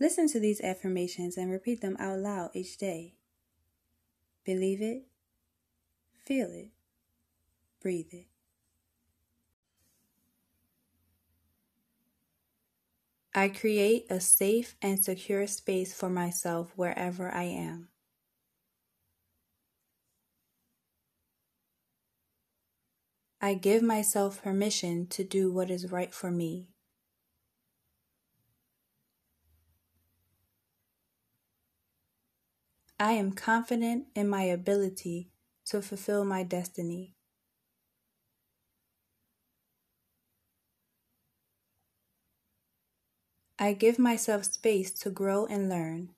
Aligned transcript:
Listen 0.00 0.26
to 0.28 0.40
these 0.40 0.62
affirmations 0.62 1.36
and 1.36 1.50
repeat 1.50 1.82
them 1.82 1.96
out 2.00 2.18
loud 2.18 2.50
each 2.54 2.78
day. 2.78 3.16
Believe 4.46 4.80
it, 4.80 5.02
feel 6.24 6.48
it, 6.50 6.70
breathe 7.82 8.08
it. 8.12 8.26
I 13.34 13.48
create 13.50 14.06
a 14.10 14.20
safe 14.20 14.74
and 14.80 15.04
secure 15.04 15.46
space 15.46 15.92
for 15.92 16.08
myself 16.08 16.72
wherever 16.74 17.30
I 17.30 17.44
am. 17.44 17.88
I 23.42 23.54
give 23.54 23.82
myself 23.82 24.42
permission 24.42 25.06
to 25.08 25.24
do 25.24 25.52
what 25.52 25.70
is 25.70 25.92
right 25.92 26.12
for 26.12 26.30
me. 26.30 26.68
I 33.00 33.12
am 33.12 33.32
confident 33.32 34.08
in 34.14 34.28
my 34.28 34.42
ability 34.42 35.30
to 35.64 35.80
fulfill 35.80 36.22
my 36.26 36.42
destiny. 36.42 37.16
I 43.58 43.72
give 43.72 43.98
myself 43.98 44.44
space 44.44 44.92
to 45.00 45.10
grow 45.10 45.46
and 45.46 45.70
learn. 45.70 46.10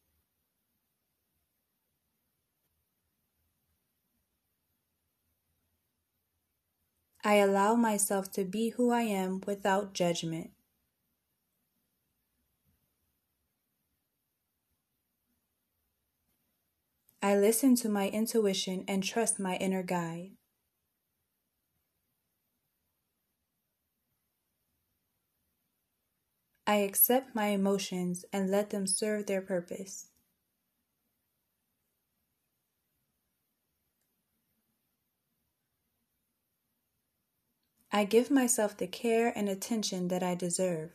I 7.22 7.36
allow 7.36 7.76
myself 7.76 8.32
to 8.32 8.44
be 8.44 8.70
who 8.70 8.90
I 8.90 9.02
am 9.02 9.40
without 9.46 9.94
judgment. 9.94 10.50
I 17.22 17.36
listen 17.36 17.76
to 17.76 17.88
my 17.88 18.08
intuition 18.08 18.84
and 18.88 19.02
trust 19.02 19.38
my 19.38 19.56
inner 19.56 19.84
guide. 19.84 20.32
I 26.66 26.76
accept 26.76 27.34
my 27.34 27.48
emotions 27.48 28.24
and 28.32 28.50
let 28.50 28.70
them 28.70 28.88
serve 28.88 29.26
their 29.26 29.40
purpose. 29.40 30.08
I 37.92 38.04
give 38.04 38.30
myself 38.30 38.76
the 38.76 38.88
care 38.88 39.32
and 39.36 39.48
attention 39.48 40.08
that 40.08 40.24
I 40.24 40.34
deserve. 40.34 40.90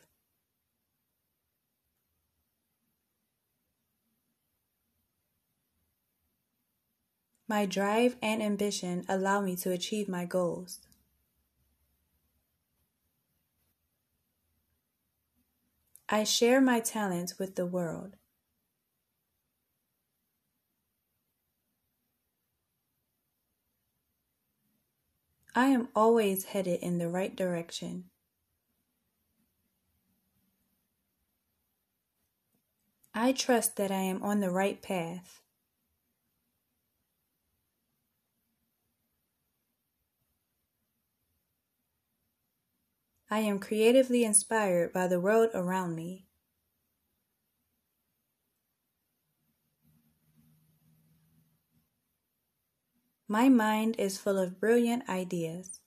My 7.50 7.66
drive 7.66 8.18
and 8.22 8.44
ambition 8.44 9.06
allow 9.08 9.40
me 9.40 9.56
to 9.58 9.72
achieve 9.72 10.10
my 10.10 10.26
goals. 10.26 10.80
I 16.10 16.26
share 16.26 16.60
my 16.60 16.82
talents 16.82 17.40
with 17.40 17.56
the 17.56 17.66
world. 17.66 18.18
I 25.56 25.68
am 25.68 25.88
always 25.96 26.46
headed 26.46 26.82
in 26.82 26.98
the 26.98 27.10
right 27.10 27.36
direction. 27.36 28.06
I 33.14 33.32
trust 33.32 33.78
that 33.78 33.90
I 33.90 34.02
am 34.02 34.22
on 34.22 34.42
the 34.42 34.52
right 34.52 34.82
path. 34.82 35.42
I 43.30 43.40
am 43.40 43.60
creatively 43.60 44.24
inspired 44.24 44.94
by 44.94 45.08
the 45.08 45.20
world 45.20 45.50
around 45.54 45.96
me. 45.96 46.28
My 53.28 53.50
mind 53.50 53.98
is 54.00 54.18
full 54.18 54.38
of 54.38 54.62
brilliant 54.62 55.10
ideas. 55.10 55.82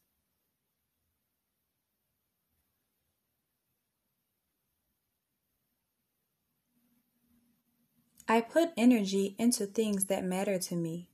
I 8.29 8.43
put 8.43 8.71
energy 8.77 9.35
into 9.39 9.65
things 9.65 10.05
that 10.05 10.23
matter 10.23 10.59
to 10.59 10.77
me. 10.77 11.09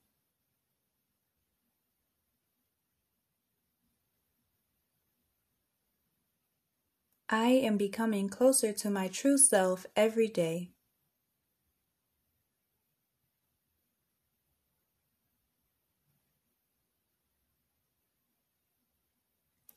I 7.29 7.49
am 7.49 7.77
becoming 7.77 8.29
closer 8.29 8.73
to 8.73 8.89
my 8.89 9.09
true 9.09 9.37
self 9.37 9.85
every 9.97 10.29
day. 10.29 10.71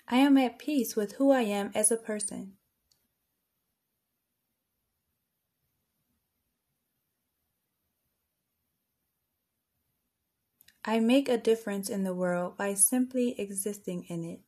I 0.07 0.17
am 0.17 0.37
at 0.37 0.59
peace 0.59 0.95
with 0.95 1.13
who 1.13 1.31
I 1.31 1.41
am 1.41 1.71
as 1.73 1.91
a 1.91 1.97
person. 1.97 2.53
I 10.85 10.99
make 10.99 11.29
a 11.29 11.37
difference 11.37 11.89
in 11.89 12.03
the 12.03 12.13
world 12.13 12.57
by 12.57 12.73
simply 12.73 13.39
existing 13.39 14.05
in 14.05 14.23
it. 14.23 14.41